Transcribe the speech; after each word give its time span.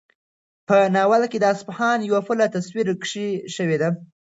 په 0.67 0.77
ناول 0.95 1.23
کې 1.31 1.37
د 1.41 1.45
اصفهان 1.53 1.97
د 2.01 2.07
یوه 2.09 2.21
پله 2.27 2.45
تصویرکشي 2.55 3.27
شوې 3.55 3.77
ده. 3.81 3.89